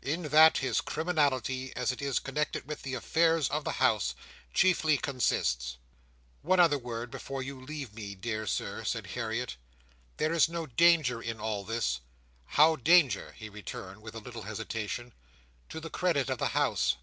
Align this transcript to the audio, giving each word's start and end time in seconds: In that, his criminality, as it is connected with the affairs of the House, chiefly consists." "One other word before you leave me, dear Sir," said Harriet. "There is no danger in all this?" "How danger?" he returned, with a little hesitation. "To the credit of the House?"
In 0.00 0.22
that, 0.22 0.56
his 0.56 0.80
criminality, 0.80 1.70
as 1.76 1.92
it 1.92 2.00
is 2.00 2.18
connected 2.18 2.66
with 2.66 2.80
the 2.80 2.94
affairs 2.94 3.50
of 3.50 3.64
the 3.64 3.72
House, 3.72 4.14
chiefly 4.54 4.96
consists." 4.96 5.76
"One 6.40 6.58
other 6.58 6.78
word 6.78 7.10
before 7.10 7.42
you 7.42 7.60
leave 7.60 7.92
me, 7.92 8.14
dear 8.14 8.46
Sir," 8.46 8.84
said 8.84 9.08
Harriet. 9.08 9.58
"There 10.16 10.32
is 10.32 10.48
no 10.48 10.64
danger 10.64 11.20
in 11.20 11.38
all 11.38 11.64
this?" 11.64 12.00
"How 12.46 12.76
danger?" 12.76 13.32
he 13.36 13.50
returned, 13.50 14.00
with 14.00 14.14
a 14.14 14.20
little 14.20 14.44
hesitation. 14.44 15.12
"To 15.68 15.80
the 15.80 15.90
credit 15.90 16.30
of 16.30 16.38
the 16.38 16.48
House?" 16.56 16.96